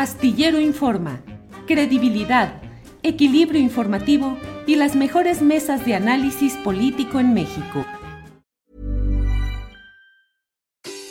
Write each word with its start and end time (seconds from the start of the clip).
Astillero 0.00 0.58
Informa, 0.58 1.20
credibilidad, 1.66 2.62
equilibrio 3.02 3.60
informativo 3.60 4.38
y 4.66 4.76
las 4.76 4.96
mejores 4.96 5.42
mesas 5.42 5.84
de 5.84 5.94
análisis 5.94 6.54
político 6.64 7.20
en 7.20 7.34
México. 7.34 7.84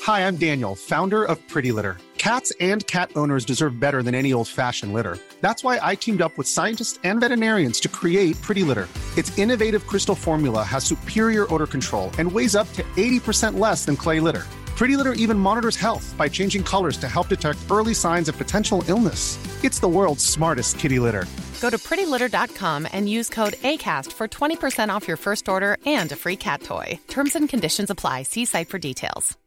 Hi, 0.08 0.22
I'm 0.22 0.38
Daniel, 0.38 0.76
founder 0.76 1.24
of 1.24 1.38
Pretty 1.48 1.72
Litter. 1.72 1.98
Cats 2.18 2.52
and 2.60 2.84
cat 2.88 3.12
owners 3.16 3.46
deserve 3.46 3.80
better 3.80 4.02
than 4.02 4.16
any 4.16 4.34
old-fashioned 4.34 4.92
litter. 4.92 5.20
That's 5.40 5.64
why 5.64 5.80
I 5.84 5.94
teamed 5.94 6.24
up 6.24 6.36
with 6.36 6.48
scientists 6.48 7.00
and 7.04 7.20
veterinarians 7.20 7.80
to 7.82 7.90
create 7.90 8.42
Pretty 8.42 8.64
Litter. 8.64 8.88
Its 9.16 9.38
innovative 9.38 9.86
crystal 9.86 10.16
formula 10.16 10.64
has 10.64 10.84
superior 10.84 11.46
odor 11.54 11.68
control 11.68 12.10
and 12.18 12.32
weighs 12.32 12.56
up 12.56 12.68
to 12.74 12.82
80% 12.98 13.60
less 13.60 13.86
than 13.86 13.96
clay 13.96 14.20
litter. 14.20 14.48
Pretty 14.80 14.96
Litter 14.96 15.12
even 15.12 15.38
monitors 15.38 15.76
health 15.76 16.16
by 16.18 16.30
changing 16.30 16.64
colors 16.64 16.96
to 17.00 17.08
help 17.10 17.28
detect 17.28 17.58
early 17.70 17.94
signs 17.94 18.30
of 18.30 18.38
potential 18.38 18.82
illness. 18.88 19.38
It's 19.62 19.82
the 19.82 19.90
world's 19.90 20.24
smartest 20.24 20.80
kitty 20.80 21.00
litter. 21.00 21.26
Go 21.60 21.70
to 21.70 21.78
prettylitter.com 21.78 22.88
and 22.94 23.10
use 23.10 23.28
code 23.28 23.56
ACAST 23.56 24.14
for 24.14 24.30
20% 24.30 24.88
off 24.88 25.06
your 25.06 25.18
first 25.18 25.50
order 25.50 25.76
and 25.86 26.10
a 26.14 26.16
free 26.16 26.38
cat 26.38 26.64
toy. 26.64 26.98
Terms 27.10 27.36
and 27.36 27.50
conditions 27.50 27.90
apply. 27.90 28.24
See 28.24 28.46
site 28.46 28.70
for 28.70 28.80
details. 28.80 29.38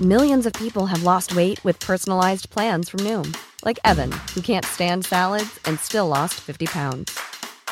Millions 0.00 0.46
of 0.46 0.52
people 0.52 0.86
have 0.86 1.02
lost 1.02 1.34
weight 1.34 1.58
with 1.64 1.80
personalized 1.80 2.48
plans 2.50 2.88
from 2.88 3.00
Noom, 3.00 3.36
like 3.64 3.80
Evan, 3.84 4.12
who 4.36 4.40
can't 4.40 4.64
stand 4.64 5.04
salads 5.04 5.58
and 5.64 5.80
still 5.80 6.06
lost 6.06 6.34
50 6.34 6.66
pounds. 6.66 7.18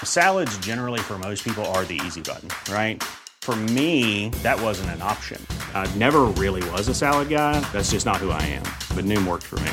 Salads, 0.03 0.59
generally, 0.59 0.98
for 0.98 1.17
most 1.17 1.45
people, 1.45 1.64
are 1.67 1.84
the 1.84 2.01
easy 2.05 2.23
button, 2.23 2.48
right? 2.75 3.01
For 3.42 3.56
me, 3.74 4.28
that 4.45 4.62
wasn't 4.62 4.91
an 4.91 5.02
option. 5.02 5.45
I 5.74 5.91
never 5.98 6.30
really 6.38 6.62
was 6.70 6.87
a 6.87 6.95
salad 6.95 7.28
guy. 7.28 7.59
That's 7.73 7.91
just 7.91 8.06
not 8.06 8.19
who 8.19 8.30
I 8.30 8.41
am. 8.42 8.62
But 8.95 9.05
Noom 9.05 9.27
worked 9.27 9.42
for 9.42 9.59
me. 9.66 9.73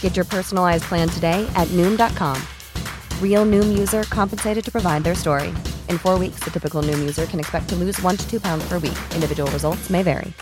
Get 0.00 0.14
your 0.14 0.24
personalized 0.24 0.84
plan 0.84 1.08
today 1.08 1.44
at 1.56 1.66
Noom.com. 1.72 2.40
Real 3.20 3.44
Noom 3.44 3.76
user 3.76 4.04
compensated 4.04 4.64
to 4.66 4.70
provide 4.70 5.02
their 5.02 5.16
story. 5.16 5.52
In 5.88 5.98
four 5.98 6.16
weeks, 6.16 6.44
the 6.44 6.52
typical 6.52 6.80
Noom 6.80 7.00
user 7.00 7.26
can 7.26 7.40
expect 7.40 7.68
to 7.70 7.74
lose 7.74 8.00
one 8.02 8.16
to 8.16 8.30
two 8.30 8.38
pounds 8.38 8.62
per 8.68 8.78
week. 8.78 8.98
Individual 9.16 9.50
results 9.50 9.90
may 9.90 10.04
vary. 10.04 10.32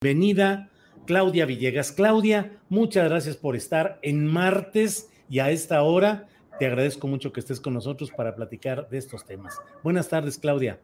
Bienvenida, 0.00 0.70
Claudia 1.06 1.44
Villegas. 1.44 1.92
Claudia, 1.92 2.52
muchas 2.70 3.10
gracias 3.10 3.36
por 3.36 3.54
estar 3.54 3.98
en 4.02 4.26
martes 4.26 5.10
y 5.28 5.40
a 5.40 5.50
esta 5.50 5.82
hora. 5.82 6.26
Te 6.58 6.66
agradezco 6.66 7.06
mucho 7.06 7.32
que 7.32 7.40
estés 7.40 7.60
con 7.60 7.74
nosotros 7.74 8.10
para 8.10 8.34
platicar 8.34 8.88
de 8.88 8.98
estos 8.98 9.24
temas. 9.24 9.60
Buenas 9.82 10.08
tardes, 10.08 10.38
Claudia. 10.38 10.80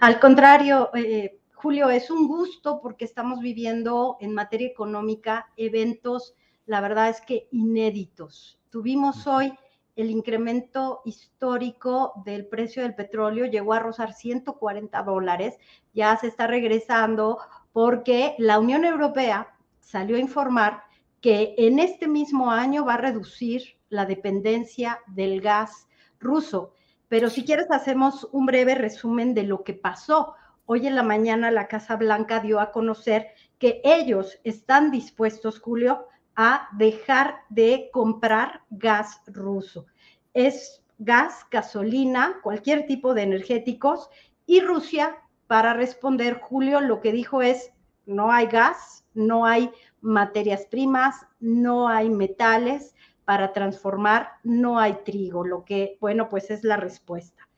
Al 0.00 0.20
contrario, 0.20 0.90
eh, 0.94 1.38
Julio, 1.54 1.88
es 1.88 2.10
un 2.10 2.28
gusto 2.28 2.80
porque 2.82 3.04
estamos 3.04 3.40
viviendo 3.40 4.18
en 4.20 4.34
materia 4.34 4.68
económica 4.68 5.48
eventos, 5.56 6.34
la 6.66 6.80
verdad 6.80 7.08
es 7.08 7.20
que 7.20 7.48
inéditos. 7.52 8.58
Tuvimos 8.70 9.26
hoy 9.26 9.54
el 9.96 10.10
incremento 10.10 11.02
histórico 11.04 12.12
del 12.24 12.46
precio 12.46 12.82
del 12.82 12.94
petróleo, 12.94 13.46
llegó 13.46 13.72
a 13.74 13.78
rozar 13.78 14.12
140 14.12 15.02
dólares, 15.04 15.54
ya 15.92 16.16
se 16.16 16.26
está 16.26 16.46
regresando 16.46 17.38
porque 17.72 18.34
la 18.38 18.58
Unión 18.58 18.84
Europea 18.84 19.54
salió 19.80 20.16
a 20.16 20.20
informar 20.20 20.82
que 21.24 21.54
en 21.56 21.78
este 21.78 22.06
mismo 22.06 22.50
año 22.50 22.84
va 22.84 22.94
a 22.94 22.98
reducir 22.98 23.78
la 23.88 24.04
dependencia 24.04 25.00
del 25.06 25.40
gas 25.40 25.88
ruso. 26.20 26.74
Pero 27.08 27.30
si 27.30 27.46
quieres, 27.46 27.70
hacemos 27.70 28.28
un 28.30 28.44
breve 28.44 28.74
resumen 28.74 29.32
de 29.32 29.44
lo 29.44 29.64
que 29.64 29.72
pasó. 29.72 30.34
Hoy 30.66 30.86
en 30.86 30.94
la 30.94 31.02
mañana 31.02 31.50
la 31.50 31.66
Casa 31.66 31.96
Blanca 31.96 32.40
dio 32.40 32.60
a 32.60 32.72
conocer 32.72 33.28
que 33.58 33.80
ellos 33.84 34.38
están 34.44 34.90
dispuestos, 34.90 35.60
Julio, 35.60 36.08
a 36.36 36.68
dejar 36.72 37.36
de 37.48 37.88
comprar 37.90 38.60
gas 38.68 39.22
ruso. 39.26 39.86
Es 40.34 40.82
gas, 40.98 41.46
gasolina, 41.50 42.38
cualquier 42.42 42.86
tipo 42.86 43.14
de 43.14 43.22
energéticos 43.22 44.10
y 44.44 44.60
Rusia, 44.60 45.16
para 45.46 45.72
responder, 45.72 46.38
Julio, 46.38 46.82
lo 46.82 47.00
que 47.00 47.12
dijo 47.12 47.40
es, 47.40 47.72
no 48.04 48.30
hay 48.30 48.46
gas, 48.46 49.06
no 49.14 49.46
hay 49.46 49.70
materias 50.04 50.66
primas, 50.66 51.26
no 51.40 51.88
hay 51.88 52.10
metales 52.10 52.94
para 53.24 53.52
transformar, 53.52 54.28
no 54.42 54.78
hay 54.78 54.98
trigo, 55.04 55.44
lo 55.44 55.64
que, 55.64 55.96
bueno, 56.00 56.28
pues 56.28 56.50
es 56.50 56.62
la 56.62 56.76
respuesta. 56.76 57.48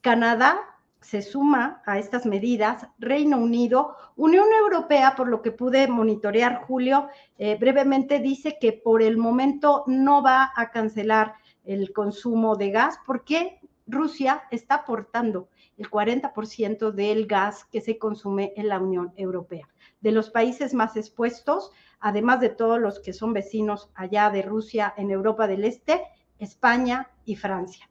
Canadá 0.00 0.58
se 1.00 1.22
suma 1.22 1.82
a 1.86 1.98
estas 1.98 2.26
medidas, 2.26 2.86
Reino 2.98 3.38
Unido, 3.38 3.96
Unión 4.16 4.46
Europea, 4.52 5.14
por 5.16 5.28
lo 5.28 5.42
que 5.42 5.52
pude 5.52 5.86
monitorear, 5.88 6.64
Julio, 6.66 7.08
eh, 7.38 7.56
brevemente 7.58 8.18
dice 8.18 8.58
que 8.60 8.72
por 8.72 9.02
el 9.02 9.16
momento 9.16 9.84
no 9.86 10.22
va 10.22 10.52
a 10.54 10.70
cancelar 10.70 11.34
el 11.64 11.92
consumo 11.92 12.56
de 12.56 12.70
gas 12.70 12.98
porque 13.06 13.60
Rusia 13.86 14.42
está 14.50 14.76
aportando 14.76 15.48
el 15.76 15.90
40% 15.90 16.92
del 16.92 17.26
gas 17.26 17.64
que 17.64 17.80
se 17.80 17.98
consume 17.98 18.52
en 18.56 18.68
la 18.68 18.78
Unión 18.78 19.12
Europea. 19.16 19.68
De 20.02 20.12
los 20.12 20.30
países 20.30 20.74
más 20.74 20.96
expuestos, 20.96 21.72
además 22.00 22.40
de 22.40 22.50
todos 22.50 22.78
los 22.78 23.00
que 23.00 23.12
son 23.12 23.32
vecinos 23.32 23.90
allá 23.94 24.28
de 24.30 24.42
Rusia 24.42 24.92
en 24.96 25.10
Europa 25.10 25.46
del 25.46 25.64
Este, 25.64 26.02
España 26.38 27.10
y 27.24 27.36
Francia. 27.36 27.88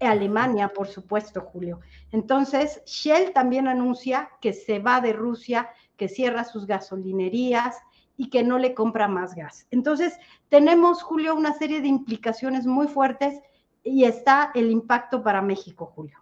Alemania, 0.00 0.68
por 0.68 0.88
supuesto, 0.88 1.40
Julio. 1.40 1.80
Entonces, 2.10 2.82
Shell 2.86 3.32
también 3.32 3.68
anuncia 3.68 4.30
que 4.40 4.52
se 4.52 4.78
va 4.78 5.00
de 5.00 5.12
Rusia, 5.12 5.70
que 5.96 6.08
cierra 6.08 6.44
sus 6.44 6.66
gasolinerías 6.66 7.76
y 8.16 8.30
que 8.30 8.42
no 8.42 8.58
le 8.58 8.74
compra 8.74 9.08
más 9.08 9.34
gas. 9.34 9.66
Entonces, 9.70 10.18
tenemos, 10.48 11.02
Julio, 11.02 11.34
una 11.34 11.54
serie 11.54 11.80
de 11.80 11.88
implicaciones 11.88 12.66
muy 12.66 12.88
fuertes 12.88 13.40
y 13.82 14.04
está 14.04 14.50
el 14.54 14.70
impacto 14.70 15.22
para 15.22 15.42
México, 15.42 15.86
Julio. 15.86 16.21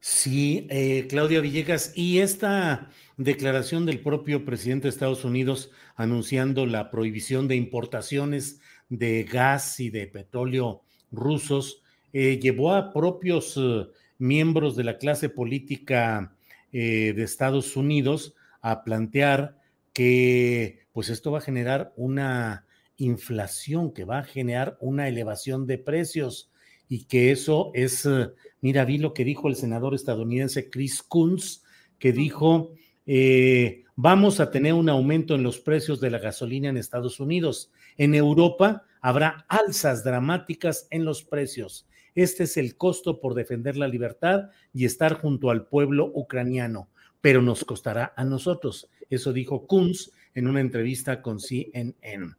Sí, 0.00 0.66
eh, 0.70 1.06
Claudia 1.10 1.42
Villegas, 1.42 1.92
y 1.94 2.20
esta 2.20 2.88
declaración 3.18 3.84
del 3.84 4.00
propio 4.00 4.46
presidente 4.46 4.84
de 4.84 4.90
Estados 4.90 5.26
Unidos 5.26 5.70
anunciando 5.94 6.64
la 6.64 6.90
prohibición 6.90 7.48
de 7.48 7.56
importaciones 7.56 8.60
de 8.88 9.24
gas 9.24 9.78
y 9.78 9.90
de 9.90 10.06
petróleo 10.06 10.82
rusos 11.12 11.82
eh, 12.14 12.38
llevó 12.40 12.72
a 12.72 12.94
propios 12.94 13.58
eh, 13.58 13.88
miembros 14.16 14.74
de 14.74 14.84
la 14.84 14.96
clase 14.96 15.28
política 15.28 16.34
de 16.72 17.20
Estados 17.22 17.76
Unidos 17.76 18.34
a 18.60 18.84
plantear 18.84 19.58
que 19.92 20.86
pues 20.92 21.08
esto 21.08 21.32
va 21.32 21.38
a 21.38 21.42
generar 21.42 21.92
una 21.96 22.64
inflación, 22.96 23.92
que 23.92 24.04
va 24.04 24.18
a 24.20 24.24
generar 24.24 24.78
una 24.80 25.08
elevación 25.08 25.66
de 25.66 25.78
precios 25.78 26.49
y 26.90 27.04
que 27.04 27.30
eso 27.30 27.70
es, 27.72 28.04
eh, 28.04 28.32
mira, 28.60 28.84
vi 28.84 28.98
lo 28.98 29.14
que 29.14 29.24
dijo 29.24 29.46
el 29.46 29.54
senador 29.54 29.94
estadounidense 29.94 30.68
Chris 30.68 31.04
Coons, 31.04 31.62
que 32.00 32.12
dijo, 32.12 32.72
eh, 33.06 33.84
vamos 33.94 34.40
a 34.40 34.50
tener 34.50 34.74
un 34.74 34.88
aumento 34.88 35.36
en 35.36 35.44
los 35.44 35.60
precios 35.60 36.00
de 36.00 36.10
la 36.10 36.18
gasolina 36.18 36.68
en 36.68 36.76
Estados 36.76 37.20
Unidos. 37.20 37.70
En 37.96 38.16
Europa 38.16 38.82
habrá 39.00 39.46
alzas 39.48 40.02
dramáticas 40.02 40.88
en 40.90 41.04
los 41.04 41.22
precios. 41.22 41.86
Este 42.16 42.42
es 42.42 42.56
el 42.56 42.76
costo 42.76 43.20
por 43.20 43.34
defender 43.34 43.76
la 43.76 43.86
libertad 43.86 44.50
y 44.74 44.84
estar 44.84 45.14
junto 45.14 45.50
al 45.50 45.68
pueblo 45.68 46.10
ucraniano, 46.12 46.88
pero 47.20 47.40
nos 47.40 47.64
costará 47.64 48.14
a 48.16 48.24
nosotros. 48.24 48.90
Eso 49.08 49.32
dijo 49.32 49.68
Kunz 49.68 50.10
en 50.34 50.48
una 50.48 50.60
entrevista 50.60 51.22
con 51.22 51.38
CNN. 51.38 52.34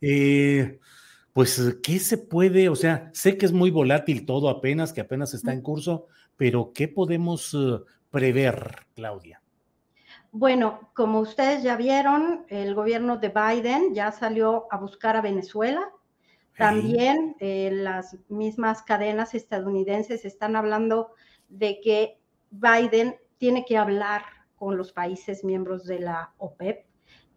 Eh, 0.00 0.80
pues, 1.32 1.78
¿qué 1.82 1.98
se 1.98 2.18
puede? 2.18 2.68
O 2.68 2.76
sea, 2.76 3.10
sé 3.14 3.38
que 3.38 3.46
es 3.46 3.52
muy 3.52 3.70
volátil 3.70 4.26
todo 4.26 4.48
apenas, 4.48 4.92
que 4.92 5.00
apenas 5.00 5.32
está 5.32 5.52
en 5.52 5.62
curso, 5.62 6.06
pero 6.36 6.72
¿qué 6.74 6.88
podemos 6.88 7.54
eh, 7.54 7.78
prever, 8.10 8.86
Claudia? 8.94 9.40
Bueno, 10.30 10.90
como 10.94 11.20
ustedes 11.20 11.62
ya 11.62 11.76
vieron, 11.76 12.44
el 12.48 12.74
gobierno 12.74 13.18
de 13.18 13.28
Biden 13.28 13.94
ya 13.94 14.12
salió 14.12 14.66
a 14.70 14.78
buscar 14.78 15.16
a 15.16 15.22
Venezuela. 15.22 15.90
También 16.56 17.34
eh, 17.40 17.70
las 17.72 18.18
mismas 18.28 18.82
cadenas 18.82 19.34
estadounidenses 19.34 20.24
están 20.24 20.54
hablando 20.54 21.12
de 21.48 21.80
que 21.80 22.18
Biden 22.50 23.16
tiene 23.38 23.64
que 23.64 23.78
hablar 23.78 24.22
con 24.56 24.76
los 24.76 24.92
países 24.92 25.44
miembros 25.44 25.84
de 25.84 26.00
la 26.00 26.34
OPEP 26.36 26.86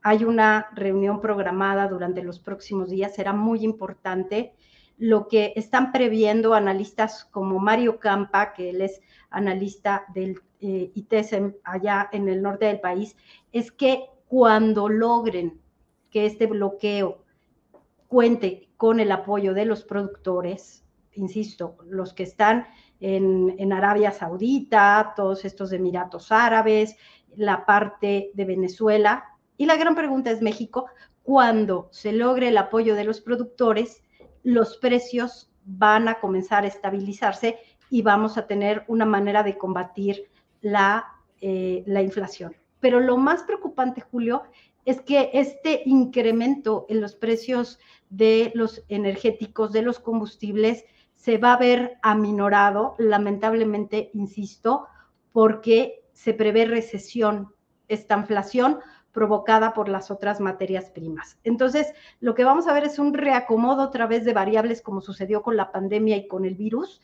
hay 0.07 0.23
una 0.23 0.67
reunión 0.75 1.19
programada 1.19 1.87
durante 1.87 2.21
los 2.21 2.39
próximos 2.39 2.91
días, 2.91 3.15
será 3.15 3.33
muy 3.33 3.63
importante. 3.63 4.53
Lo 4.99 5.27
que 5.27 5.51
están 5.55 5.91
previendo 5.91 6.53
analistas 6.53 7.25
como 7.25 7.57
Mario 7.57 7.97
Campa, 7.99 8.53
que 8.53 8.69
él 8.69 8.81
es 8.81 9.01
analista 9.31 10.05
del 10.13 10.39
eh, 10.61 10.91
allá 11.63 12.07
en 12.11 12.29
el 12.29 12.43
norte 12.43 12.65
del 12.65 12.79
país, 12.79 13.17
es 13.51 13.71
que 13.71 14.05
cuando 14.27 14.89
logren 14.89 15.59
que 16.11 16.27
este 16.27 16.45
bloqueo 16.45 17.23
cuente 18.07 18.69
con 18.77 18.99
el 18.99 19.11
apoyo 19.11 19.55
de 19.55 19.65
los 19.65 19.83
productores, 19.83 20.85
insisto, 21.13 21.77
los 21.89 22.13
que 22.13 22.21
están 22.21 22.67
en, 22.99 23.73
Arabia 23.73 24.11
Saudita, 24.11 25.13
todos 25.15 25.45
estos 25.45 25.71
Emiratos 25.71 26.31
Árabes, 26.31 26.95
la 27.35 27.65
parte 27.65 28.29
de 28.35 28.45
Venezuela, 28.45 29.34
y 29.57 29.65
la 29.65 29.77
gran 29.77 29.95
pregunta 29.95 30.31
es 30.31 30.41
México, 30.41 30.87
cuando 31.23 31.87
se 31.91 32.11
logre 32.11 32.49
el 32.49 32.57
apoyo 32.57 32.95
de 32.95 33.03
los 33.03 33.21
productores, 33.21 34.03
los 34.43 34.77
precios 34.77 35.51
van 35.65 36.07
a 36.07 36.19
comenzar 36.19 36.63
a 36.63 36.67
estabilizarse 36.67 37.57
y 37.89 38.01
vamos 38.01 38.37
a 38.37 38.47
tener 38.47 38.83
una 38.87 39.05
manera 39.05 39.43
de 39.43 39.57
combatir 39.57 40.29
la, 40.61 41.05
eh, 41.41 41.83
la 41.87 42.01
inflación. 42.01 42.55
Pero 42.79 42.99
lo 42.99 43.17
más 43.17 43.43
preocupante, 43.43 44.01
Julio, 44.01 44.43
es 44.85 45.01
que 45.01 45.31
este 45.33 45.81
incremento 45.85 46.85
en 46.89 47.01
los 47.01 47.15
precios 47.15 47.79
de 48.09 48.51
los 48.53 48.83
energéticos, 48.87 49.71
de 49.71 49.81
los 49.81 49.99
combustibles, 49.99 50.85
se 51.15 51.39
va 51.39 51.53
a 51.53 51.57
ver 51.57 51.97
aminorado, 52.03 52.95
lamentablemente, 52.99 54.11
insisto, 54.13 54.85
porque 55.31 56.03
se 56.13 56.33
prevé 56.33 56.65
recesión, 56.65 57.53
esta 57.87 58.15
inflación 58.17 58.79
provocada 59.15 59.73
por 59.73 59.87
las 59.87 60.11
otras 60.11 60.41
materias 60.41 60.89
primas. 60.89 61.37
Entonces, 61.45 61.93
lo 62.19 62.35
que 62.35 62.43
vamos 62.43 62.67
a 62.67 62.73
ver 62.73 62.83
es 62.83 62.99
un 62.99 63.13
reacomodo 63.13 63.83
a 63.83 63.89
través 63.89 64.25
de 64.25 64.33
variables 64.33 64.81
como 64.81 64.99
sucedió 64.99 65.41
con 65.41 65.55
la 65.55 65.71
pandemia 65.71 66.17
y 66.17 66.27
con 66.27 66.43
el 66.43 66.55
virus, 66.55 67.01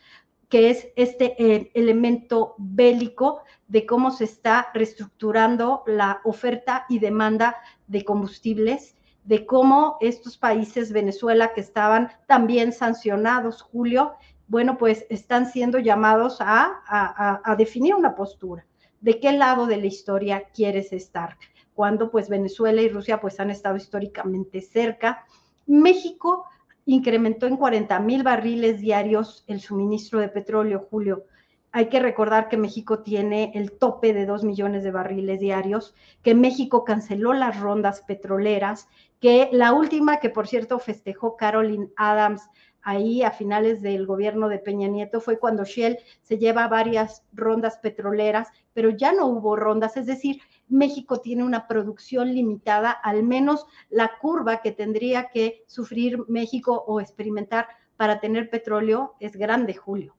que 0.50 0.70
es 0.70 0.90
este 0.98 1.42
eh, 1.42 1.72
elemento 1.74 2.54
bélico 2.58 3.44
de 3.70 3.86
cómo 3.86 4.12
se 4.12 4.26
está 4.26 4.68
reestructurando 4.74 5.84
la 5.88 6.20
oferta 6.26 6.86
y 6.90 7.00
demanda 7.00 7.56
de 7.88 8.04
combustibles, 8.04 8.98
de 9.24 9.46
cómo 9.46 9.96
estos 10.02 10.38
países, 10.38 10.92
Venezuela, 10.92 11.54
que 11.54 11.62
estaban 11.62 12.12
también 12.28 12.74
sancionados, 12.74 13.62
Julio, 13.62 14.16
bueno, 14.50 14.78
pues 14.78 15.06
están 15.10 15.46
siendo 15.46 15.80
llamados 15.80 16.42
a, 16.42 17.40
a 17.42 17.56
definir 17.56 17.96
una 17.96 18.16
postura. 18.16 18.66
¿De 19.00 19.22
qué 19.22 19.32
lado 19.32 19.66
de 19.66 19.78
la 19.78 19.88
historia 19.88 20.44
quieres 20.54 20.92
estar? 20.92 21.38
Cuando 21.76 22.12
pues 22.12 22.30
Venezuela 22.30 22.82
y 22.82 22.90
Rusia 22.90 23.20
pues 23.22 23.40
han 23.40 23.50
estado 23.50 23.76
históricamente 23.76 24.62
cerca. 24.62 25.26
México 25.68 26.46
incrementó 26.86 27.48
en 27.48 27.58
40 27.58 28.00
mil 28.00 28.24
barriles 28.24 28.82
diarios 28.82 29.44
el 29.48 29.62
suministro 29.62 30.20
de 30.20 30.30
petróleo, 30.30 30.88
Julio. 30.90 31.26
Hay 31.72 31.88
que 31.88 32.02
recordar 32.02 32.50
que 32.50 32.58
México 32.58 33.00
tiene 33.00 33.52
el 33.56 33.72
tope 33.72 34.14
de 34.14 34.26
2 34.26 34.44
millones 34.44 34.84
de 34.84 34.92
barriles 34.92 35.40
diarios, 35.40 35.96
que 36.22 36.36
México 36.36 36.84
canceló 36.84 37.34
las 37.34 37.60
rondas 37.60 38.02
petroleras, 38.02 38.90
que 39.22 39.50
la 39.54 39.72
última, 39.72 40.20
que 40.20 40.30
por 40.30 40.48
cierto 40.48 40.80
festejó 40.80 41.38
Caroline 41.38 41.90
Adams 41.96 42.50
ahí 42.82 43.24
a 43.24 43.32
finales 43.32 43.82
del 43.82 44.06
gobierno 44.06 44.50
de 44.50 44.60
Peña 44.60 44.88
Nieto, 44.88 45.22
fue 45.22 45.40
cuando 45.40 45.64
Shell 45.64 46.00
se 46.24 46.38
lleva 46.38 46.68
varias 46.68 47.24
rondas 47.32 47.78
petroleras, 47.78 48.50
pero 48.74 48.90
ya 48.90 49.14
no 49.14 49.28
hubo 49.28 49.56
rondas, 49.56 49.96
es 49.98 50.08
decir, 50.08 50.42
México 50.72 51.22
tiene 51.22 51.44
una 51.44 51.68
producción 51.68 52.34
limitada, 52.34 52.92
al 52.92 53.24
menos 53.24 53.66
la 53.90 54.12
curva 54.20 54.62
que 54.62 54.72
tendría 54.72 55.30
que 55.30 55.64
sufrir 55.68 56.20
México 56.28 56.84
o 56.88 57.00
experimentar 57.00 57.68
para 57.98 58.20
tener 58.20 58.50
petróleo 58.50 59.14
es 59.20 59.36
grande, 59.36 59.76
Julio. 59.76 60.16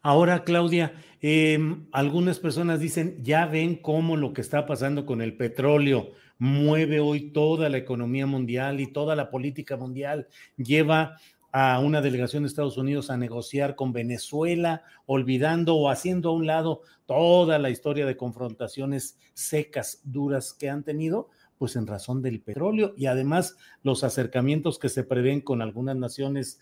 Ahora, 0.00 0.44
Claudia, 0.44 0.92
em, 1.20 1.86
algunas 1.90 2.38
personas 2.38 2.78
dicen, 2.78 3.18
ya 3.22 3.46
ven 3.46 3.74
cómo 3.74 4.16
lo 4.16 4.32
que 4.32 4.40
está 4.40 4.64
pasando 4.64 5.04
con 5.04 5.20
el 5.20 5.36
petróleo 5.36 6.12
mueve 6.38 7.00
hoy 7.00 7.32
toda 7.32 7.68
la 7.68 7.78
economía 7.78 8.26
mundial 8.26 8.80
y 8.80 8.86
toda 8.86 9.16
la 9.16 9.28
política 9.28 9.76
mundial, 9.76 10.28
lleva 10.56 11.16
a 11.52 11.78
una 11.80 12.00
delegación 12.00 12.42
de 12.42 12.48
Estados 12.48 12.76
Unidos 12.76 13.10
a 13.10 13.16
negociar 13.16 13.74
con 13.74 13.92
Venezuela, 13.92 14.82
olvidando 15.06 15.76
o 15.76 15.88
haciendo 15.88 16.30
a 16.30 16.34
un 16.34 16.46
lado 16.46 16.82
toda 17.06 17.58
la 17.58 17.70
historia 17.70 18.06
de 18.06 18.16
confrontaciones 18.16 19.18
secas, 19.32 20.00
duras 20.04 20.52
que 20.52 20.68
han 20.68 20.84
tenido, 20.84 21.30
pues 21.56 21.74
en 21.76 21.86
razón 21.86 22.22
del 22.22 22.40
petróleo 22.40 22.94
y 22.96 23.06
además 23.06 23.56
los 23.82 24.04
acercamientos 24.04 24.78
que 24.78 24.88
se 24.88 25.04
prevén 25.04 25.40
con 25.40 25.62
algunas 25.62 25.96
naciones 25.96 26.60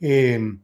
em, 0.00 0.62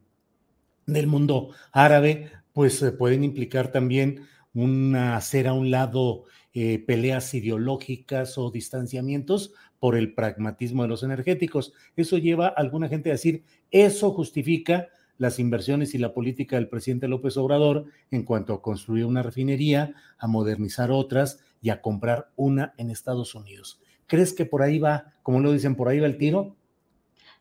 del 0.86 1.06
mundo 1.06 1.50
árabe, 1.72 2.30
pues 2.52 2.84
pueden 2.98 3.24
implicar 3.24 3.72
también 3.72 4.26
una 4.54 5.16
hacer 5.16 5.48
a 5.48 5.52
un 5.52 5.70
lado 5.70 6.24
eh, 6.54 6.78
peleas 6.78 7.34
ideológicas 7.34 8.38
o 8.38 8.50
distanciamientos 8.50 9.52
por 9.80 9.96
el 9.96 10.14
pragmatismo 10.14 10.82
de 10.82 10.88
los 10.88 11.02
energéticos. 11.02 11.72
Eso 11.96 12.16
lleva 12.16 12.46
a 12.46 12.50
alguna 12.50 12.88
gente 12.88 13.10
a 13.10 13.14
decir, 13.14 13.42
eso 13.72 14.12
justifica 14.12 14.88
las 15.18 15.38
inversiones 15.38 15.94
y 15.94 15.98
la 15.98 16.14
política 16.14 16.56
del 16.56 16.68
presidente 16.68 17.08
López 17.08 17.36
Obrador 17.36 17.86
en 18.10 18.22
cuanto 18.22 18.54
a 18.54 18.62
construir 18.62 19.04
una 19.04 19.22
refinería, 19.22 19.94
a 20.16 20.26
modernizar 20.26 20.90
otras 20.90 21.40
y 21.60 21.70
a 21.70 21.80
comprar 21.80 22.30
una 22.36 22.72
en 22.78 22.90
Estados 22.90 23.34
Unidos. 23.34 23.80
¿Crees 24.06 24.32
que 24.32 24.46
por 24.46 24.62
ahí 24.62 24.78
va, 24.78 25.12
como 25.22 25.40
lo 25.40 25.52
dicen, 25.52 25.76
por 25.76 25.88
ahí 25.88 25.98
va 25.98 26.06
el 26.06 26.18
tiro? 26.18 26.56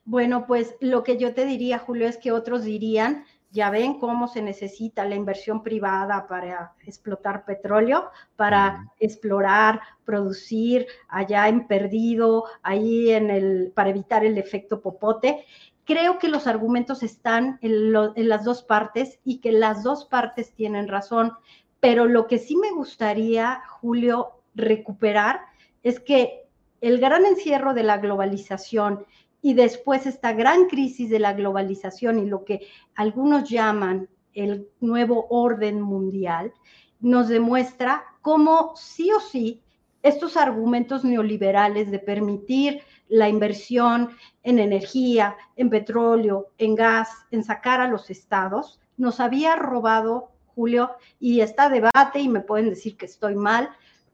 Bueno, 0.06 0.46
pues 0.48 0.76
lo 0.82 1.04
que 1.04 1.18
yo 1.18 1.34
te 1.34 1.46
diría, 1.46 1.80
Julio, 1.80 2.08
es 2.08 2.18
que 2.18 2.32
otros 2.32 2.64
dirían 2.64 3.26
ya 3.54 3.70
ven 3.70 4.00
cómo 4.00 4.28
se 4.28 4.42
necesita 4.42 5.06
la 5.06 5.14
inversión 5.14 5.62
privada 5.62 6.26
para 6.28 6.74
explotar 6.88 7.46
petróleo, 7.46 8.10
para 8.36 8.92
explorar, 9.00 9.80
producir 10.06 10.88
allá 11.08 11.48
en 11.48 11.68
perdido, 11.68 12.46
ahí 12.64 13.12
en 13.12 13.30
el, 13.30 13.72
para 13.76 13.92
evitar 13.92 14.26
el 14.26 14.40
efecto 14.40 14.82
popote. 14.82 15.46
Creo 15.86 16.18
que 16.18 16.30
los 16.30 16.48
argumentos 16.48 17.04
están 17.04 17.60
en, 17.62 17.94
en 18.16 18.28
las 18.28 18.44
dos 18.44 18.64
partes 18.64 19.20
y 19.24 19.38
que 19.38 19.52
las 19.52 19.84
dos 19.84 20.06
partes 20.06 20.54
tienen 20.56 20.88
razón, 20.88 21.34
pero 21.80 22.06
lo 22.06 22.26
que 22.26 22.40
sí 22.40 22.56
me 22.56 22.72
gustaría, 22.72 23.62
Julio, 23.70 24.32
recuperar 24.56 25.42
es 25.84 26.00
que 26.00 26.48
el 26.82 27.00
gran 27.00 27.24
encierro 27.28 27.76
de 27.76 27.84
la 27.84 28.00
globalización 28.00 29.06
y 29.44 29.54
después 29.54 30.08
esta 30.08 30.32
gran 30.32 30.68
crisis 30.68 31.10
de 31.10 31.20
la 31.20 31.34
globalización 31.34 32.18
y 32.18 32.26
lo 32.26 32.46
que 32.46 32.66
algunos 32.96 33.50
llaman 33.50 34.08
el 34.34 34.70
nuevo 34.80 35.28
orden 35.30 35.82
mundial, 35.82 36.54
nos 37.02 37.28
demuestra 37.28 38.06
cómo 38.22 38.72
sí 38.78 39.12
o 39.12 39.20
sí 39.20 39.62
estos 40.02 40.38
argumentos 40.38 41.04
neoliberales 41.04 41.92
de 41.92 42.00
permitir 42.00 42.82
la 43.10 43.28
inversión 43.28 44.12
en 44.44 44.60
energía, 44.60 45.36
en 45.58 45.70
petróleo, 45.70 46.48
en 46.58 46.76
gas, 46.76 47.10
en 47.30 47.44
sacar 47.44 47.82
a 47.82 47.90
los 47.90 48.10
estados, 48.10 48.80
nos 48.96 49.20
había 49.20 49.58
robado, 49.58 50.32
Julio, 50.56 50.92
y 51.20 51.42
está 51.42 51.68
debate 51.68 52.22
y 52.22 52.30
me 52.30 52.40
pueden 52.40 52.70
decir 52.70 52.96
que 52.96 53.08
estoy 53.08 53.36
mal, 53.36 53.72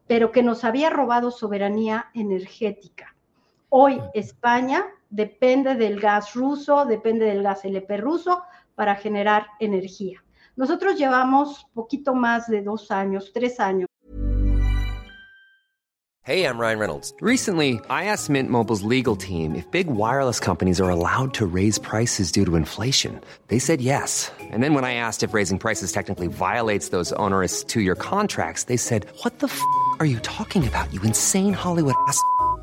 pero 0.07 0.31
que 0.31 0.41
nos 0.41 0.63
había 0.63 0.89
robado 0.89 1.29
soberanía 1.29 2.07
energética. 2.15 3.15
Hoy 3.69 4.01
España 4.15 4.87
depende 5.09 5.75
del 5.75 5.99
gas 5.99 6.33
ruso, 6.33 6.85
depende 6.85 7.25
del 7.25 7.43
gas 7.43 7.65
LP 7.65 7.97
ruso 7.97 8.41
para 8.75 8.95
generar 8.95 9.47
energía. 9.59 10.23
Nosotros 10.55 10.97
llevamos 10.97 11.65
poquito 11.73 12.13
más 12.13 12.47
de 12.47 12.61
dos 12.61 12.91
años, 12.91 13.31
tres 13.33 13.59
años. 13.59 13.87
Hey, 16.21 16.43
I'm 16.45 16.59
Ryan 16.59 16.77
Reynolds. 16.77 17.13
Recently, 17.21 17.79
I 17.89 18.03
asked 18.05 18.29
Mint 18.29 18.51
Mobile's 18.51 18.83
legal 18.83 19.15
team 19.15 19.55
if 19.55 19.65
big 19.71 19.87
wireless 19.87 20.39
companies 20.39 20.79
are 20.79 20.89
allowed 20.89 21.33
to 21.35 21.47
raise 21.47 21.79
prices 21.79 22.31
due 22.31 22.45
to 22.45 22.55
inflation. 22.55 23.19
They 23.47 23.57
said 23.57 23.81
yes. 23.81 24.31
And 24.51 24.61
then 24.61 24.75
when 24.75 24.83
I 24.85 24.93
asked 24.93 25.23
if 25.23 25.33
raising 25.33 25.57
prices 25.57 25.91
technically 25.91 26.27
violates 26.27 26.89
those 26.89 27.13
onerous 27.13 27.63
two-year 27.63 27.95
contracts, 27.95 28.65
they 28.65 28.77
said, 28.77 29.07
"What 29.23 29.39
the 29.39 29.47
f*** 29.47 29.59
are 29.99 30.05
you 30.05 30.19
talking 30.19 30.67
about? 30.67 30.93
You 30.93 31.01
insane 31.01 31.53
Hollywood 31.53 31.95
ass." 32.07 32.21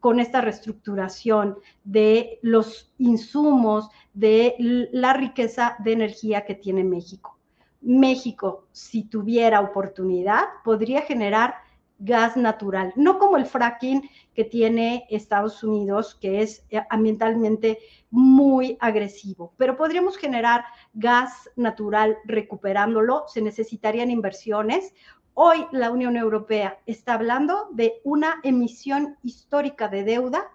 Con 0.00 0.20
esta 0.20 0.40
reestructuración 0.40 1.58
de 1.84 2.38
los 2.42 2.92
insumos, 2.98 3.90
de 4.14 4.54
la 4.92 5.12
riqueza 5.12 5.76
de 5.80 5.92
energía 5.92 6.44
que 6.44 6.54
tiene 6.54 6.84
México. 6.84 7.38
México, 7.80 8.66
si 8.72 9.04
tuviera 9.04 9.60
oportunidad, 9.60 10.44
podría 10.64 11.02
generar 11.02 11.54
gas 11.98 12.36
natural, 12.36 12.92
no 12.96 13.18
como 13.18 13.36
el 13.36 13.46
fracking 13.46 14.08
que 14.34 14.44
tiene 14.44 15.06
Estados 15.10 15.64
Unidos, 15.64 16.16
que 16.20 16.42
es 16.42 16.64
eh, 16.70 16.80
ambientalmente 16.90 17.78
muy 18.10 18.76
agresivo, 18.80 19.52
pero 19.56 19.76
podríamos 19.76 20.16
generar 20.16 20.64
gas 20.94 21.50
natural 21.56 22.16
recuperándolo, 22.24 23.24
se 23.26 23.42
necesitarían 23.42 24.10
inversiones. 24.10 24.94
Hoy 25.40 25.68
la 25.70 25.92
Unión 25.92 26.16
Europea 26.16 26.80
está 26.84 27.14
hablando 27.14 27.68
de 27.70 28.00
una 28.02 28.40
emisión 28.42 29.16
histórica 29.22 29.86
de 29.86 30.02
deuda 30.02 30.50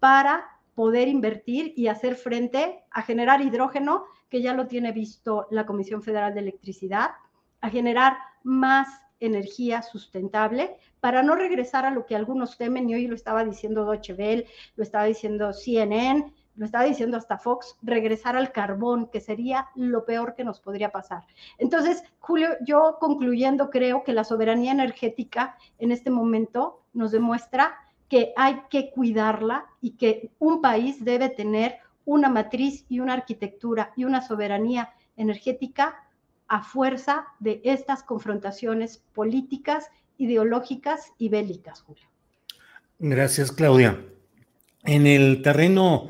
para 0.00 0.46
poder 0.74 1.08
invertir 1.08 1.74
y 1.76 1.88
hacer 1.88 2.16
frente 2.16 2.82
a 2.90 3.02
generar 3.02 3.42
hidrógeno, 3.42 4.06
que 4.30 4.40
ya 4.40 4.54
lo 4.54 4.66
tiene 4.66 4.92
visto 4.92 5.46
la 5.50 5.66
Comisión 5.66 6.02
Federal 6.02 6.32
de 6.32 6.40
Electricidad, 6.40 7.10
a 7.60 7.68
generar 7.68 8.16
más 8.44 8.88
energía 9.20 9.82
sustentable 9.82 10.78
para 11.00 11.22
no 11.22 11.34
regresar 11.34 11.84
a 11.84 11.90
lo 11.90 12.06
que 12.06 12.16
algunos 12.16 12.56
temen, 12.56 12.88
y 12.88 12.94
hoy 12.94 13.08
lo 13.08 13.14
estaba 13.14 13.44
diciendo 13.44 13.84
Deutsche 13.84 14.46
lo 14.74 14.82
estaba 14.82 15.04
diciendo 15.04 15.52
CNN, 15.52 16.32
lo 16.58 16.66
estaba 16.66 16.84
diciendo 16.84 17.16
hasta 17.16 17.38
Fox, 17.38 17.76
regresar 17.82 18.36
al 18.36 18.50
carbón, 18.50 19.08
que 19.10 19.20
sería 19.20 19.68
lo 19.76 20.04
peor 20.04 20.34
que 20.34 20.42
nos 20.42 20.58
podría 20.58 20.90
pasar. 20.90 21.22
Entonces, 21.56 22.02
Julio, 22.18 22.48
yo 22.66 22.96
concluyendo, 22.98 23.70
creo 23.70 24.02
que 24.02 24.12
la 24.12 24.24
soberanía 24.24 24.72
energética 24.72 25.56
en 25.78 25.92
este 25.92 26.10
momento 26.10 26.82
nos 26.92 27.12
demuestra 27.12 27.76
que 28.08 28.32
hay 28.36 28.62
que 28.70 28.90
cuidarla 28.90 29.66
y 29.80 29.92
que 29.92 30.32
un 30.40 30.60
país 30.60 31.04
debe 31.04 31.28
tener 31.28 31.76
una 32.04 32.28
matriz 32.28 32.84
y 32.88 32.98
una 32.98 33.12
arquitectura 33.12 33.92
y 33.94 34.04
una 34.04 34.20
soberanía 34.20 34.92
energética 35.16 36.08
a 36.48 36.62
fuerza 36.64 37.26
de 37.38 37.60
estas 37.62 38.02
confrontaciones 38.02 39.04
políticas, 39.14 39.90
ideológicas 40.16 41.12
y 41.18 41.28
bélicas, 41.28 41.82
Julio. 41.82 42.08
Gracias, 42.98 43.52
Claudia. 43.52 44.02
En 44.82 45.06
el 45.06 45.42
terreno 45.42 46.08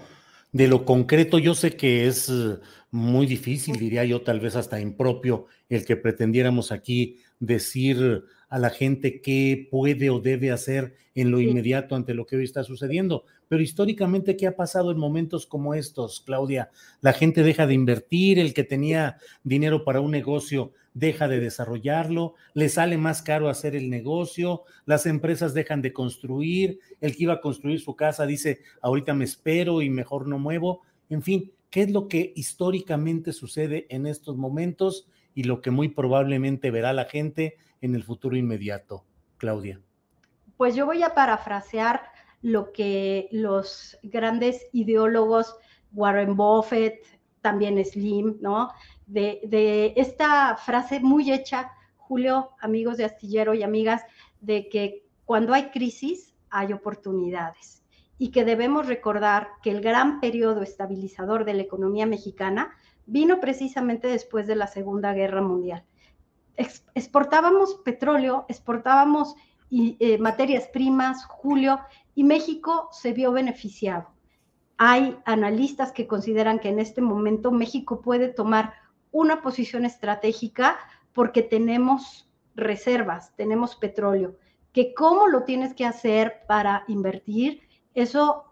de 0.59 0.67
lo 0.67 0.85
concreto, 0.85 1.39
yo 1.39 1.55
sé 1.55 1.77
que 1.77 2.09
es 2.09 2.29
eh, 2.29 2.59
muy 2.91 3.29
difícil, 3.29 3.77
diría 3.79 4.05
yo, 4.05 4.23
tal 4.23 4.41
vez 4.41 4.57
hasta 4.57 4.81
impropio, 4.81 5.47
el 5.69 5.85
que 5.85 5.95
pretendiéramos 5.95 6.73
aquí 6.73 7.19
decir 7.39 8.25
a 8.49 8.59
la 8.59 8.69
gente 8.69 9.21
qué 9.21 9.69
puede 9.71 10.11
o 10.11 10.19
debe 10.19 10.51
hacer 10.51 10.97
en 11.15 11.31
lo 11.31 11.41
inmediato 11.41 11.95
ante 11.95 12.13
lo 12.13 12.27
que 12.27 12.35
hoy 12.35 12.43
está 12.43 12.65
sucediendo. 12.65 13.23
Pero 13.47 13.63
históricamente, 13.63 14.37
¿qué 14.37 14.49
ha 14.49 14.57
pasado 14.57 14.91
en 14.91 14.99
momentos 14.99 15.47
como 15.47 15.75
estos, 15.75 16.23
Claudia? 16.27 16.71
La 17.03 17.13
gente 17.13 17.45
deja 17.45 17.69
de 17.69 17.75
invertir, 17.75 18.41
el 18.41 18.53
que 18.53 18.65
tenía 18.65 19.19
dinero 19.45 19.85
para 19.85 20.01
un 20.01 20.11
negocio 20.11 20.73
deja 20.99 21.29
de 21.29 21.39
desarrollarlo, 21.39 22.35
le 22.55 22.69
sale 22.69 22.99
más 22.99 23.23
caro 23.23 23.49
hacer 23.49 23.77
el 23.77 23.89
negocio, 23.89 24.65
las 24.85 25.07
empresas 25.07 25.55
dejan 25.55 25.81
de 25.81 25.93
construir, 25.93 26.81
el 27.01 27.17
que 27.17 27.23
iba 27.23 27.35
a 27.35 27.41
construir 27.41 27.81
su 27.81 27.95
casa 27.95 28.27
dice, 28.27 28.63
ahorita 28.83 29.15
me 29.15 29.25
espero 29.25 29.81
y 29.81 29.91
mejor 29.91 30.27
no 30.27 30.39
muevo. 30.39 30.83
En 31.09 31.23
fin, 31.23 31.53
¿qué 31.71 31.83
es 31.83 31.91
lo 31.93 32.09
que 32.09 32.33
históricamente 32.35 33.33
sucede 33.33 33.87
en 33.91 34.07
estos 34.07 34.37
momentos 34.37 35.07
y 35.35 35.45
lo 35.45 35.61
que 35.61 35.71
muy 35.71 35.89
probablemente 35.89 36.73
verá 36.73 36.93
la 36.93 37.05
gente 37.05 37.57
en 37.81 37.95
el 37.95 38.03
futuro 38.03 38.37
inmediato? 38.37 39.05
Claudia. 39.37 39.81
Pues 40.57 40.75
yo 40.75 40.85
voy 40.85 41.05
a 41.05 41.15
parafrasear 41.15 42.03
lo 42.43 42.73
que 42.73 43.29
los 43.31 43.97
grandes 44.03 44.67
ideólogos, 44.73 45.55
Warren 45.93 46.37
Buffett, 46.37 47.05
también 47.41 47.83
Slim, 47.85 48.37
¿no? 48.41 48.71
De, 49.09 49.95
esta 49.97 50.57
frase 50.57 51.01
muy 51.01 51.33
hecha, 51.33 51.73
Julio, 51.97 52.51
amigos 52.61 52.99
de 52.99 53.07
Astillero 53.07 53.55
y 53.55 53.63
amigas, 53.63 54.03
de 54.41 54.69
que 54.69 55.07
cuando 55.25 55.55
hay 55.55 55.71
crisis 55.71 56.35
hay 56.51 56.75
oportunidades 56.75 57.83
y 58.19 58.31
que 58.31 58.45
debemos 58.45 58.87
recordar 58.87 59.49
que 59.63 59.71
el 59.71 59.81
gran 59.81 60.21
periodo 60.21 60.63
estabilizador 60.63 61.47
de 61.47 61.55
la 61.55 61.63
economía 61.63 62.05
mexicana 62.05 62.71
vino 63.07 63.41
precisamente 63.41 64.09
después 64.09 64.47
de 64.47 64.57
la 64.57 64.67
Segunda 64.67 65.15
Guerra 65.15 65.41
Mundial. 65.41 65.85
exportábamos 66.95 67.77
petróleo, 67.85 68.45
exportábamos 68.49 69.35
eh, 69.71 70.19
materias 70.19 70.69
primas, 70.69 71.25
Julio, 71.25 71.81
y 72.15 72.25
México 72.25 72.89
se 72.93 73.15
vio 73.15 73.33
beneficiado. 73.33 74.11
Hay 74.77 75.19
analistas 75.25 75.93
que 75.93 76.07
consideran 76.07 76.59
que 76.59 76.69
en 76.69 76.79
este 76.79 77.01
momento 77.01 77.51
México 77.53 78.03
puede 78.03 78.29
tomar 78.29 78.75
una 79.13 79.43
posición 79.43 79.85
estratégica 79.85 80.79
porque 81.13 81.43
tenemos 81.43 82.29
reservas, 82.55 83.35
tenemos 83.37 83.77
petróleo, 83.77 84.37
que 84.73 84.95
cómo 84.95 85.29
lo 85.29 85.45
tienes 85.45 85.75
que 85.75 85.87
hacer 85.87 86.43
para 86.47 86.85
invertir, 86.89 87.63
eso 87.95 88.49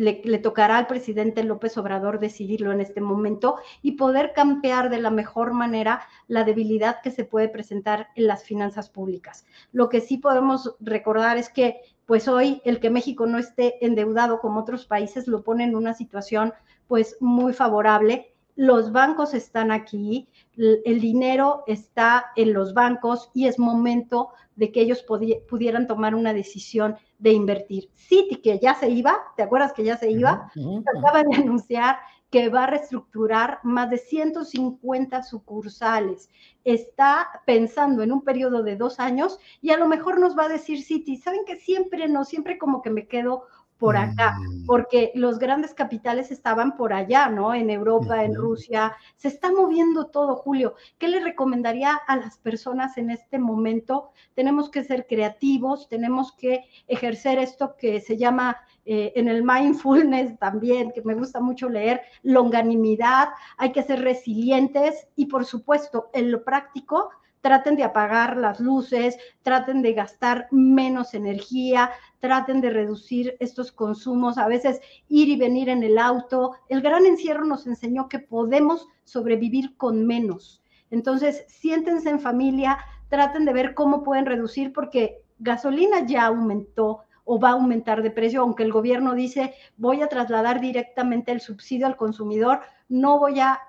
le, 0.00 0.38
tocará 0.38 0.78
al 0.78 0.86
presidente 0.86 1.44
López 1.44 1.76
Obrador 1.76 2.20
decidirlo 2.20 2.72
en 2.72 2.80
este 2.80 3.00
momento 3.00 3.56
y 3.82 3.92
poder 3.92 4.32
campear 4.32 4.88
de 4.88 4.98
la 4.98 5.10
mejor 5.10 5.52
manera 5.52 6.02
la 6.26 6.44
debilidad 6.44 7.02
que 7.02 7.10
se 7.10 7.24
puede 7.24 7.48
presentar 7.48 8.08
en 8.14 8.26
las 8.26 8.44
finanzas 8.44 8.88
públicas. 8.88 9.44
Lo 9.72 9.88
que 9.88 10.00
sí 10.00 10.16
podemos 10.16 10.74
recordar 10.80 11.36
es 11.36 11.50
que 11.50 11.80
pues 12.06 12.28
hoy 12.28 12.60
el 12.64 12.80
que 12.80 12.90
México 12.90 13.26
no 13.26 13.38
esté 13.38 13.84
endeudado 13.84 14.40
como 14.40 14.60
otros 14.60 14.86
países 14.86 15.28
lo 15.28 15.44
pone 15.44 15.64
en 15.64 15.76
una 15.76 15.94
situación 15.94 16.54
pues 16.88 17.16
muy 17.20 17.52
favorable. 17.52 18.34
Los 18.60 18.92
bancos 18.92 19.32
están 19.32 19.70
aquí, 19.70 20.28
el 20.54 21.00
dinero 21.00 21.64
está 21.66 22.26
en 22.36 22.52
los 22.52 22.74
bancos 22.74 23.30
y 23.32 23.46
es 23.46 23.58
momento 23.58 24.32
de 24.54 24.70
que 24.70 24.82
ellos 24.82 25.02
pudieran 25.48 25.86
tomar 25.86 26.14
una 26.14 26.34
decisión 26.34 26.96
de 27.18 27.32
invertir. 27.32 27.88
Citi, 27.94 28.36
que 28.36 28.58
ya 28.58 28.74
se 28.74 28.90
iba, 28.90 29.16
¿te 29.34 29.44
acuerdas 29.44 29.72
que 29.72 29.82
ya 29.82 29.96
se 29.96 30.10
iba? 30.10 30.52
Acaba 30.94 31.22
de 31.22 31.36
anunciar 31.36 32.00
que 32.28 32.50
va 32.50 32.64
a 32.64 32.66
reestructurar 32.66 33.60
más 33.62 33.88
de 33.88 33.96
150 33.96 35.22
sucursales. 35.22 36.28
Está 36.62 37.30
pensando 37.46 38.02
en 38.02 38.12
un 38.12 38.20
periodo 38.20 38.62
de 38.62 38.76
dos 38.76 39.00
años 39.00 39.38
y 39.62 39.70
a 39.70 39.78
lo 39.78 39.88
mejor 39.88 40.20
nos 40.20 40.36
va 40.36 40.44
a 40.44 40.48
decir 40.48 40.82
Citi, 40.82 41.16
¿saben 41.16 41.46
que 41.46 41.56
siempre 41.56 42.08
no, 42.08 42.26
siempre 42.26 42.58
como 42.58 42.82
que 42.82 42.90
me 42.90 43.08
quedo 43.08 43.44
por 43.80 43.96
acá, 43.96 44.36
mm. 44.38 44.66
porque 44.66 45.10
los 45.14 45.38
grandes 45.38 45.72
capitales 45.74 46.30
estaban 46.30 46.76
por 46.76 46.92
allá, 46.92 47.28
¿no? 47.28 47.54
En 47.54 47.70
Europa, 47.70 48.22
en 48.22 48.34
Rusia, 48.34 48.94
se 49.16 49.28
está 49.28 49.50
moviendo 49.50 50.06
todo, 50.06 50.36
Julio. 50.36 50.74
¿Qué 50.98 51.08
le 51.08 51.18
recomendaría 51.18 51.94
a 52.06 52.16
las 52.16 52.36
personas 52.36 52.98
en 52.98 53.10
este 53.10 53.38
momento? 53.38 54.10
Tenemos 54.34 54.70
que 54.70 54.84
ser 54.84 55.06
creativos, 55.06 55.88
tenemos 55.88 56.32
que 56.32 56.66
ejercer 56.86 57.38
esto 57.38 57.74
que 57.76 58.00
se 58.02 58.18
llama 58.18 58.58
eh, 58.84 59.12
en 59.16 59.28
el 59.28 59.42
mindfulness 59.42 60.38
también, 60.38 60.92
que 60.92 61.02
me 61.02 61.14
gusta 61.14 61.40
mucho 61.40 61.70
leer, 61.70 62.02
longanimidad, 62.22 63.30
hay 63.56 63.72
que 63.72 63.82
ser 63.82 64.02
resilientes 64.02 65.08
y 65.16 65.26
por 65.26 65.46
supuesto, 65.46 66.10
en 66.12 66.30
lo 66.30 66.44
práctico, 66.44 67.10
traten 67.40 67.76
de 67.76 67.84
apagar 67.84 68.36
las 68.36 68.60
luces, 68.60 69.16
traten 69.42 69.82
de 69.82 69.94
gastar 69.94 70.48
menos 70.50 71.14
energía, 71.14 71.90
traten 72.20 72.60
de 72.60 72.70
reducir 72.70 73.36
estos 73.40 73.72
consumos, 73.72 74.38
a 74.38 74.46
veces 74.46 74.80
ir 75.08 75.28
y 75.28 75.36
venir 75.36 75.68
en 75.68 75.82
el 75.82 75.98
auto. 75.98 76.52
El 76.68 76.82
gran 76.82 77.06
encierro 77.06 77.44
nos 77.44 77.66
enseñó 77.66 78.08
que 78.08 78.18
podemos 78.18 78.88
sobrevivir 79.04 79.76
con 79.76 80.06
menos. 80.06 80.62
Entonces, 80.90 81.44
siéntense 81.48 82.10
en 82.10 82.20
familia, 82.20 82.78
traten 83.08 83.44
de 83.44 83.52
ver 83.52 83.74
cómo 83.74 84.02
pueden 84.02 84.26
reducir 84.26 84.72
porque 84.72 85.22
gasolina 85.38 86.06
ya 86.06 86.26
aumentó, 86.26 87.04
o 87.32 87.38
va 87.38 87.50
a 87.50 87.52
aumentar 87.52 88.02
de 88.02 88.10
precio, 88.10 88.40
aunque 88.40 88.64
el 88.64 88.72
gobierno 88.72 89.14
dice 89.14 89.54
voy 89.76 90.02
a 90.02 90.08
trasladar 90.08 90.60
directamente 90.60 91.30
el 91.30 91.40
subsidio 91.40 91.86
al 91.86 91.94
consumidor, 91.96 92.58
no 92.88 93.20
voy 93.20 93.38
a, 93.38 93.60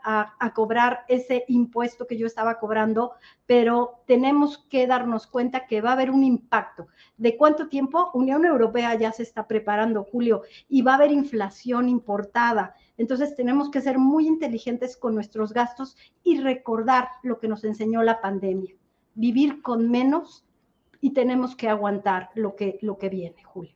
cobrar 0.55 1.01
ese 1.07 1.45
impuesto 1.47 2.07
que 2.07 2.17
yo 2.17 2.25
estaba 2.25 2.57
cobrando, 2.57 3.11
pero 3.45 4.01
tenemos 4.07 4.57
que 4.67 4.87
darnos 4.87 5.27
cuenta 5.27 5.67
que 5.67 5.79
va 5.79 5.91
a 5.91 5.93
haber 5.93 6.09
un 6.09 6.23
impacto. 6.23 6.87
¿De 7.17 7.37
cuánto 7.37 7.67
tiempo? 7.67 8.09
Unión 8.15 8.45
Europea 8.45 8.95
ya 8.95 9.11
se 9.11 9.21
está 9.21 9.47
preparando, 9.47 10.05
Julio, 10.11 10.41
y 10.67 10.81
va 10.81 10.93
a 10.93 10.95
haber 10.95 11.11
inflación 11.11 11.87
importada. 11.87 12.73
Entonces 12.97 13.35
tenemos 13.35 13.69
que 13.69 13.81
ser 13.81 13.99
muy 13.99 14.25
inteligentes 14.25 14.97
con 14.97 15.13
nuestros 15.13 15.53
gastos 15.53 15.95
y 16.23 16.41
recordar 16.41 17.09
lo 17.21 17.37
que 17.37 17.47
nos 17.47 17.63
enseñó 17.63 18.01
la 18.01 18.21
pandemia. 18.21 18.73
Vivir 19.13 19.61
con 19.61 19.91
menos 19.91 20.45
y 21.01 21.13
tenemos 21.13 21.55
que 21.55 21.67
aguantar 21.67 22.29
lo 22.35 22.55
que, 22.55 22.77
lo 22.81 22.97
que 22.97 23.09
viene, 23.09 23.43
Julio. 23.43 23.73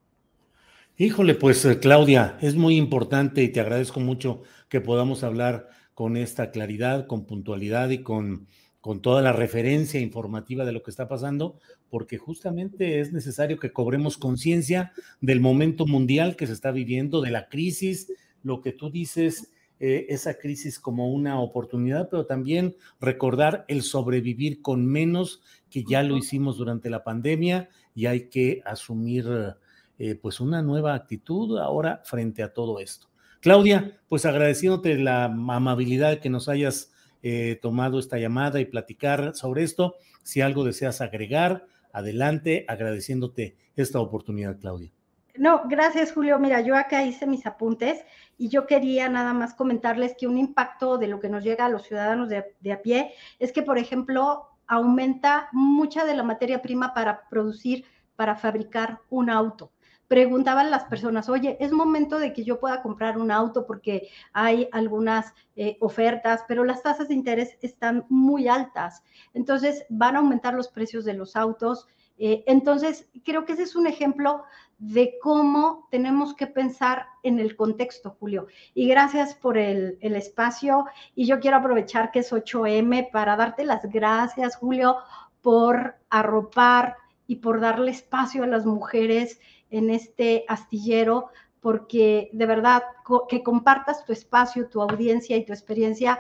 Híjole, 0.98 1.36
pues 1.36 1.66
eh, 1.66 1.80
Claudia, 1.80 2.38
es 2.40 2.56
muy 2.56 2.78
importante 2.78 3.44
y 3.44 3.50
te 3.50 3.60
agradezco 3.60 4.00
mucho 4.00 4.44
que 4.70 4.80
podamos 4.80 5.24
hablar 5.24 5.68
con 5.94 6.16
esta 6.16 6.52
claridad, 6.52 7.08
con 7.08 7.26
puntualidad 7.26 7.90
y 7.90 8.04
con, 8.04 8.48
con 8.80 9.02
toda 9.02 9.22
la 9.22 9.34
referencia 9.34 10.00
informativa 10.00 10.64
de 10.64 10.72
lo 10.72 10.84
que 10.84 10.92
está 10.92 11.08
pasando, 11.08 11.58
porque 11.90 12.18
justamente 12.18 13.00
es 13.00 13.12
necesario 13.12 13.58
que 13.58 13.74
cobremos 13.74 14.18
conciencia 14.18 14.94
del 15.20 15.42
momento 15.42 15.86
mundial 15.86 16.36
que 16.36 16.48
se 16.48 16.54
está 16.54 16.72
viviendo, 16.72 17.22
de 17.22 17.32
la 17.32 17.50
crisis, 17.50 18.12
lo 18.44 18.62
que 18.62 18.72
tú 18.72 18.92
dices, 18.92 19.52
eh, 19.80 20.06
esa 20.10 20.36
crisis 20.36 20.80
como 20.80 21.12
una 21.12 21.40
oportunidad, 21.40 22.10
pero 22.10 22.26
también 22.26 22.76
recordar 23.00 23.66
el 23.68 23.82
sobrevivir 23.82 24.62
con 24.62 24.86
menos, 24.86 25.42
que 25.70 25.84
ya 25.84 26.04
lo 26.04 26.16
hicimos 26.16 26.58
durante 26.58 26.90
la 26.90 27.04
pandemia, 27.04 27.70
y 27.94 28.06
hay 28.06 28.30
que 28.30 28.62
asumir 28.66 29.56
eh, 29.98 30.16
pues 30.16 30.40
una 30.40 30.62
nueva 30.62 30.94
actitud 30.94 31.58
ahora 31.58 32.02
frente 32.06 32.44
a 32.44 32.54
todo 32.54 32.80
esto. 32.80 33.08
Claudia, 33.42 34.00
pues 34.08 34.26
agradeciéndote 34.26 34.98
la 34.98 35.26
amabilidad 35.26 36.20
que 36.20 36.30
nos 36.30 36.50
hayas 36.50 36.92
eh, 37.22 37.60
tomado 37.62 38.00
esta 38.00 38.18
llamada 38.18 38.60
y 38.60 38.66
platicar 38.66 39.36
sobre 39.36 39.64
esto. 39.64 39.96
Si 40.24 40.42
algo 40.42 40.64
deseas 40.64 41.02
agregar, 41.02 41.66
adelante, 41.92 42.66
agradeciéndote 42.68 43.56
esta 43.76 44.00
oportunidad, 44.00 44.60
Claudia. 44.60 44.92
No, 45.38 45.64
gracias, 45.66 46.14
Julio. 46.14 46.40
Mira, 46.40 46.62
yo 46.62 46.76
acá 46.76 47.04
hice 47.04 47.26
mis 47.26 47.46
apuntes 47.46 48.04
y 48.38 48.50
yo 48.50 48.68
quería 48.68 49.10
nada 49.10 49.34
más 49.34 49.54
comentarles 49.54 50.16
que 50.18 50.28
un 50.28 50.38
impacto 50.38 50.98
de 50.98 51.08
lo 51.08 51.20
que 51.20 51.30
nos 51.30 51.44
llega 51.44 51.66
a 51.66 51.70
los 51.70 51.84
ciudadanos 51.84 52.30
de, 52.30 52.56
de 52.60 52.72
a 52.72 52.82
pie 52.82 53.14
es 53.40 53.52
que, 53.52 53.62
por 53.62 53.78
ejemplo, 53.78 54.50
aumenta 54.68 55.50
mucha 55.52 56.06
de 56.06 56.16
la 56.16 56.24
materia 56.24 56.62
prima 56.62 56.94
para 56.94 57.28
producir, 57.30 57.86
para 58.16 58.36
fabricar 58.36 59.00
un 59.10 59.30
auto 59.30 59.72
preguntaban 60.08 60.70
las 60.70 60.86
personas, 60.86 61.30
oye, 61.30 61.58
es 61.60 61.72
momento 61.72 62.20
de 62.20 62.34
que 62.34 62.44
yo 62.44 62.60
pueda 62.60 62.82
comprar 62.82 63.18
un 63.18 63.32
auto 63.32 63.66
porque 63.66 64.10
hay 64.34 64.70
algunas 64.72 65.34
eh, 65.56 65.78
ofertas, 65.80 66.44
pero 66.48 66.64
las 66.64 66.84
tasas 66.84 67.08
de 67.08 67.16
interés 67.16 67.58
están 67.62 68.06
muy 68.10 68.48
altas. 68.48 69.04
Entonces, 69.34 69.86
van 69.90 70.16
a 70.16 70.20
aumentar 70.20 70.54
los 70.54 70.68
precios 70.68 71.06
de 71.06 71.14
los 71.14 71.36
autos. 71.36 71.88
Eh, 72.18 72.44
entonces, 72.48 73.10
creo 73.24 73.46
que 73.46 73.54
ese 73.54 73.64
es 73.64 73.76
un 73.76 73.88
ejemplo 73.88 74.44
de 74.78 75.16
cómo 75.22 75.88
tenemos 75.90 76.34
que 76.34 76.48
pensar 76.48 77.08
en 77.24 77.40
el 77.40 77.56
contexto, 77.56 78.16
Julio. 78.20 78.48
Y 78.74 78.88
gracias 78.88 79.36
por 79.36 79.58
el, 79.58 79.98
el 80.02 80.16
espacio. 80.16 80.86
Y 81.16 81.26
yo 81.26 81.40
quiero 81.40 81.58
aprovechar 81.58 82.12
que 82.12 82.20
es 82.20 82.32
8M 82.32 83.12
para 83.12 83.36
darte 83.36 83.66
las 83.66 83.90
gracias, 83.90 84.58
Julio, 84.58 84.98
por 85.42 85.96
arropar 86.10 86.98
y 87.28 87.38
por 87.38 87.60
darle 87.60 87.92
espacio 87.92 88.44
a 88.44 88.48
las 88.48 88.66
mujeres 88.66 89.40
en 89.70 89.90
este 89.90 90.46
astillero, 90.48 91.30
porque 91.60 92.30
de 92.34 92.46
verdad 92.46 92.84
que 93.28 93.44
compartas 93.44 94.06
tu 94.06 94.14
espacio, 94.14 94.70
tu 94.70 94.82
audiencia 94.82 95.36
y 95.36 95.46
tu 95.46 95.54
experiencia 95.54 96.20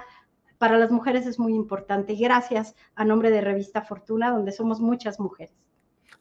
para 0.58 0.78
las 0.78 0.92
mujeres 0.92 1.28
es 1.28 1.40
muy 1.40 1.54
importante. 1.54 2.16
Gracias 2.16 2.76
a 2.96 3.06
nombre 3.06 3.30
de 3.30 3.42
Revista 3.42 3.82
Fortuna, 3.82 4.32
donde 4.32 4.52
somos 4.52 4.80
muchas 4.80 5.20
mujeres. 5.20 5.65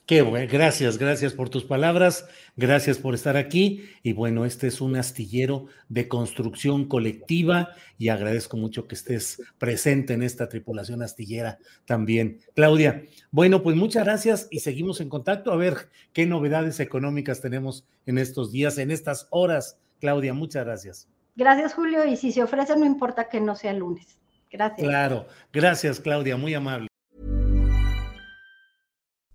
Qué 0.07 0.21
bueno, 0.21 0.47
gracias, 0.53 0.99
gracias 0.99 1.33
por 1.33 1.49
tus 1.49 1.65
palabras, 1.65 2.29
gracias 2.57 2.99
por 2.99 3.15
estar 3.15 3.39
aquí. 3.39 3.89
Y 4.03 4.13
bueno, 4.13 4.45
este 4.45 4.67
es 4.67 4.83
un 4.83 4.97
astillero 4.97 5.67
de 5.89 6.09
construcción 6.09 6.87
colectiva 6.87 7.71
y 7.97 8.11
agradezco 8.11 8.59
mucho 8.59 8.87
que 8.87 8.97
estés 8.97 9.41
presente 9.57 10.13
en 10.13 10.23
esta 10.23 10.51
tripulación 10.51 11.03
astillera 11.03 11.59
también. 11.87 12.41
Claudia, 12.55 13.05
bueno, 13.31 13.63
pues 13.63 13.77
muchas 13.77 14.05
gracias 14.05 14.47
y 14.51 14.61
seguimos 14.61 15.01
en 15.01 15.09
contacto 15.09 15.53
a 15.53 15.57
ver 15.57 15.89
qué 16.13 16.27
novedades 16.27 16.81
económicas 16.81 17.41
tenemos 17.41 17.87
en 18.05 18.19
estos 18.19 18.53
días, 18.53 18.77
en 18.77 18.91
estas 18.91 19.27
horas. 19.31 19.79
Claudia, 20.01 20.35
muchas 20.35 20.67
gracias. 20.67 21.09
Gracias, 21.35 21.73
Julio, 21.73 22.05
y 22.05 22.17
si 22.17 22.31
se 22.31 22.43
ofrece, 22.43 22.77
no 22.77 22.85
importa 22.85 23.29
que 23.31 23.41
no 23.41 23.57
sea 23.57 23.73
lunes. 23.73 24.19
Gracias. 24.51 24.87
Claro, 24.87 25.27
gracias, 25.51 25.99
Claudia, 25.99 26.37
muy 26.37 26.53
amable. 26.53 26.89